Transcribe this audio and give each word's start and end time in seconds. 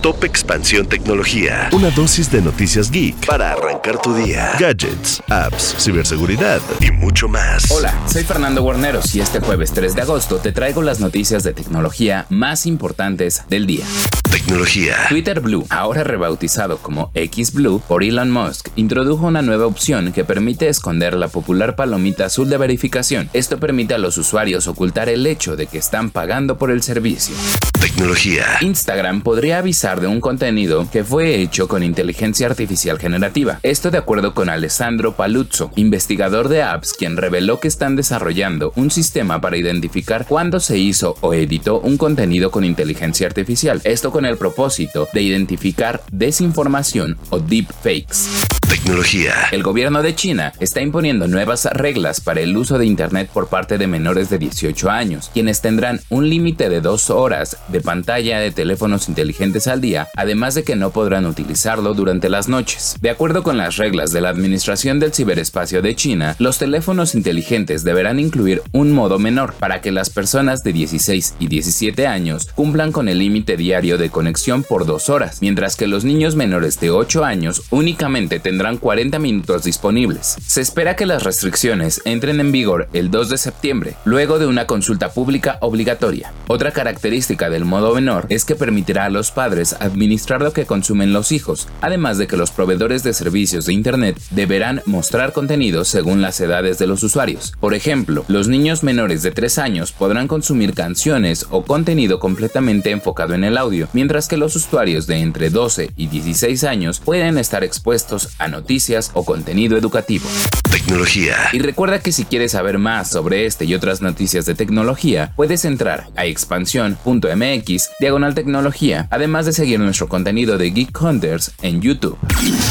Top 0.00 0.22
Expansión 0.22 0.86
Tecnología. 0.86 1.70
Una 1.72 1.90
dosis 1.90 2.30
de 2.30 2.40
noticias 2.40 2.88
geek 2.88 3.26
para 3.26 3.50
arrancar 3.50 4.00
tu 4.00 4.14
día. 4.14 4.52
Gadgets, 4.56 5.20
apps, 5.28 5.74
ciberseguridad 5.76 6.60
y 6.80 6.92
mucho 6.92 7.26
más. 7.26 7.68
Hola, 7.72 7.92
soy 8.06 8.22
Fernando 8.22 8.62
Guarneros 8.62 9.12
y 9.16 9.20
este 9.20 9.40
jueves 9.40 9.72
3 9.72 9.96
de 9.96 10.02
agosto 10.02 10.36
te 10.36 10.52
traigo 10.52 10.82
las 10.82 11.00
noticias 11.00 11.42
de 11.42 11.52
tecnología 11.52 12.26
más 12.28 12.64
importantes 12.64 13.42
del 13.48 13.66
día. 13.66 13.86
Tecnología. 14.30 14.96
Twitter 15.08 15.40
Blue, 15.40 15.66
ahora 15.70 16.04
rebautizado 16.04 16.78
como 16.78 17.10
X 17.14 17.54
Blue 17.54 17.80
por 17.88 18.04
Elon 18.04 18.30
Musk, 18.30 18.68
introdujo 18.76 19.26
una 19.26 19.40
nueva 19.40 19.66
opción 19.66 20.12
que 20.12 20.24
permite 20.24 20.68
esconder 20.68 21.14
la 21.14 21.28
popular 21.28 21.76
palomita 21.76 22.26
azul 22.26 22.50
de 22.50 22.58
verificación. 22.58 23.30
Esto 23.32 23.58
permite 23.58 23.94
a 23.94 23.98
los 23.98 24.18
usuarios 24.18 24.66
ocultar 24.66 25.08
el 25.08 25.26
hecho 25.26 25.56
de 25.56 25.66
que 25.66 25.78
están 25.78 26.10
pagando 26.10 26.58
por 26.58 26.70
el 26.70 26.82
servicio. 26.82 27.34
Tecnología. 27.80 28.44
Instagram 28.60 29.22
podría 29.22 29.58
avisar 29.58 30.00
de 30.00 30.08
un 30.08 30.20
contenido 30.20 30.86
que 30.90 31.04
fue 31.04 31.36
hecho 31.36 31.68
con 31.68 31.82
inteligencia 31.82 32.46
artificial 32.46 32.98
generativa. 32.98 33.60
Esto 33.62 33.90
de 33.90 33.98
acuerdo 33.98 34.34
con 34.34 34.48
Alessandro 34.48 35.14
Paluzzo, 35.14 35.70
investigador 35.76 36.48
de 36.48 36.62
apps, 36.62 36.92
quien 36.92 37.16
reveló 37.16 37.60
que 37.60 37.68
están 37.68 37.96
desarrollando 37.96 38.72
un 38.76 38.90
sistema 38.90 39.40
para 39.40 39.56
identificar 39.56 40.26
cuándo 40.26 40.60
se 40.60 40.76
hizo 40.76 41.16
o 41.20 41.32
editó 41.32 41.80
un 41.80 41.96
contenido 41.96 42.50
con 42.50 42.64
inteligencia 42.64 43.26
artificial. 43.26 43.80
Esto 43.84 44.10
con 44.18 44.26
el 44.26 44.36
propósito 44.36 45.06
de 45.12 45.22
identificar 45.22 46.02
desinformación 46.10 47.16
o 47.30 47.38
deepfakes. 47.38 48.57
Tecnología. 48.68 49.32
El 49.50 49.62
gobierno 49.62 50.02
de 50.02 50.14
China 50.14 50.52
está 50.60 50.82
imponiendo 50.82 51.26
nuevas 51.26 51.64
reglas 51.72 52.20
para 52.20 52.42
el 52.42 52.54
uso 52.54 52.76
de 52.76 52.84
Internet 52.84 53.30
por 53.32 53.48
parte 53.48 53.78
de 53.78 53.86
menores 53.86 54.28
de 54.28 54.36
18 54.38 54.90
años, 54.90 55.30
quienes 55.32 55.62
tendrán 55.62 56.00
un 56.10 56.28
límite 56.28 56.68
de 56.68 56.82
dos 56.82 57.08
horas 57.08 57.56
de 57.68 57.80
pantalla 57.80 58.40
de 58.40 58.50
teléfonos 58.50 59.08
inteligentes 59.08 59.68
al 59.68 59.80
día, 59.80 60.08
además 60.16 60.54
de 60.54 60.64
que 60.64 60.76
no 60.76 60.90
podrán 60.90 61.24
utilizarlo 61.24 61.94
durante 61.94 62.28
las 62.28 62.48
noches. 62.48 62.96
De 63.00 63.08
acuerdo 63.08 63.42
con 63.42 63.56
las 63.56 63.76
reglas 63.78 64.12
de 64.12 64.20
la 64.20 64.28
Administración 64.28 65.00
del 65.00 65.14
Ciberespacio 65.14 65.80
de 65.80 65.96
China, 65.96 66.36
los 66.38 66.58
teléfonos 66.58 67.14
inteligentes 67.14 67.84
deberán 67.84 68.20
incluir 68.20 68.60
un 68.72 68.92
modo 68.92 69.18
menor 69.18 69.54
para 69.54 69.80
que 69.80 69.92
las 69.92 70.10
personas 70.10 70.62
de 70.62 70.74
16 70.74 71.36
y 71.38 71.46
17 71.46 72.06
años 72.06 72.50
cumplan 72.54 72.92
con 72.92 73.08
el 73.08 73.18
límite 73.18 73.56
diario 73.56 73.96
de 73.96 74.10
conexión 74.10 74.62
por 74.62 74.84
dos 74.84 75.08
horas, 75.08 75.38
mientras 75.40 75.74
que 75.74 75.86
los 75.86 76.04
niños 76.04 76.36
menores 76.36 76.78
de 76.80 76.90
8 76.90 77.24
años 77.24 77.62
únicamente 77.70 78.38
tendrán 78.40 78.57
tendrán 78.58 78.78
40 78.78 79.20
minutos 79.20 79.62
disponibles. 79.62 80.36
Se 80.44 80.60
espera 80.60 80.96
que 80.96 81.06
las 81.06 81.22
restricciones 81.22 82.02
entren 82.04 82.40
en 82.40 82.50
vigor 82.50 82.88
el 82.92 83.08
2 83.08 83.28
de 83.28 83.38
septiembre, 83.38 83.94
luego 84.04 84.40
de 84.40 84.48
una 84.48 84.66
consulta 84.66 85.12
pública 85.12 85.58
obligatoria. 85.60 86.32
Otra 86.48 86.72
característica 86.72 87.50
del 87.50 87.64
modo 87.64 87.94
menor 87.94 88.26
es 88.30 88.44
que 88.44 88.56
permitirá 88.56 89.04
a 89.04 89.10
los 89.10 89.30
padres 89.30 89.76
administrar 89.78 90.42
lo 90.42 90.52
que 90.52 90.66
consumen 90.66 91.12
los 91.12 91.30
hijos, 91.30 91.68
además 91.82 92.18
de 92.18 92.26
que 92.26 92.36
los 92.36 92.50
proveedores 92.50 93.04
de 93.04 93.12
servicios 93.12 93.64
de 93.66 93.74
Internet 93.74 94.20
deberán 94.30 94.82
mostrar 94.86 95.32
contenidos 95.32 95.86
según 95.86 96.20
las 96.20 96.40
edades 96.40 96.78
de 96.78 96.88
los 96.88 97.04
usuarios. 97.04 97.52
Por 97.60 97.74
ejemplo, 97.74 98.24
los 98.26 98.48
niños 98.48 98.82
menores 98.82 99.22
de 99.22 99.30
3 99.30 99.58
años 99.58 99.92
podrán 99.92 100.26
consumir 100.26 100.74
canciones 100.74 101.46
o 101.50 101.62
contenido 101.62 102.18
completamente 102.18 102.90
enfocado 102.90 103.34
en 103.34 103.44
el 103.44 103.56
audio, 103.56 103.86
mientras 103.92 104.26
que 104.26 104.36
los 104.36 104.56
usuarios 104.56 105.06
de 105.06 105.18
entre 105.18 105.48
12 105.48 105.92
y 105.96 106.08
16 106.08 106.64
años 106.64 106.98
pueden 106.98 107.38
estar 107.38 107.62
expuestos 107.62 108.30
a 108.38 108.47
noticias 108.50 109.10
o 109.14 109.24
contenido 109.24 109.76
educativo. 109.76 110.28
Tecnología. 110.70 111.36
Y 111.52 111.60
recuerda 111.60 112.00
que 112.00 112.12
si 112.12 112.24
quieres 112.24 112.52
saber 112.52 112.78
más 112.78 113.10
sobre 113.10 113.46
este 113.46 113.64
y 113.64 113.74
otras 113.74 114.02
noticias 114.02 114.46
de 114.46 114.54
tecnología, 114.54 115.32
puedes 115.36 115.64
entrar 115.64 116.08
a 116.16 116.26
expansión.mx 116.26 117.90
diagonal 118.00 118.34
tecnología, 118.34 119.08
además 119.10 119.46
de 119.46 119.52
seguir 119.52 119.80
nuestro 119.80 120.08
contenido 120.08 120.58
de 120.58 120.70
Geek 120.70 121.00
Hunters 121.00 121.52
en 121.62 121.80
YouTube. 121.80 122.18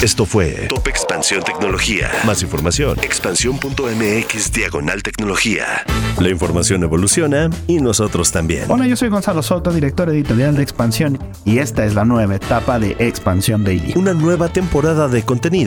Esto 0.02 0.26
fue 0.26 0.68
Top 0.70 0.88
Expansión 0.88 1.44
Tecnología. 1.44 2.10
Más 2.26 2.42
información, 2.42 2.98
expansión.mx 3.02 4.52
diagonal 4.52 5.04
tecnología. 5.04 5.84
La 6.20 6.30
información 6.30 6.84
evoluciona 6.84 7.50
y 7.68 7.80
nosotros 7.80 8.32
también. 8.32 8.66
Hola, 8.70 8.88
yo 8.88 8.96
soy 8.96 9.10
Gonzalo 9.10 9.44
Soto, 9.44 9.72
director 9.72 10.10
editorial 10.10 10.56
de 10.56 10.64
Expansión, 10.64 11.20
y 11.46 11.60
esta 11.60 11.86
es 11.86 11.94
la 11.94 12.06
nueva 12.06 12.36
etapa 12.36 12.80
de 12.80 12.96
Expansión 13.00 13.64
Daily. 13.64 13.94
Una 13.96 14.14
nueva 14.14 14.50
temporada 14.50 15.08
de 15.08 15.24
contenido, 15.24 15.67